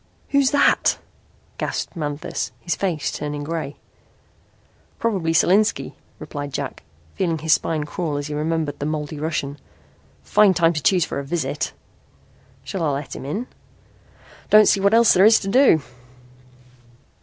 [0.29, 0.97] "Who's that?"
[1.59, 3.75] gasped Manthis, his face turning grey.
[4.97, 6.81] "Probably Solinski," replied Jack,
[7.13, 9.59] feeling his spine crawl as he remembered the moldy Russian.
[10.23, 11.73] "Fine time he chose for a visit."
[12.63, 13.45] "Shall I let him in?"
[14.49, 15.83] "Don't see what else there is to do."